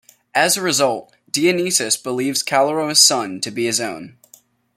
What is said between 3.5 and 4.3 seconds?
be his own.